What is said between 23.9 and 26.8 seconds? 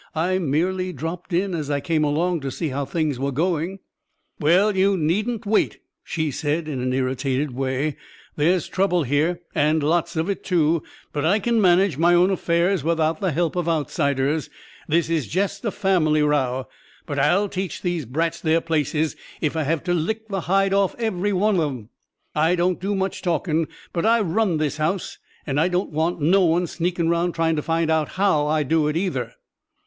but I run this house, an' I don't want no one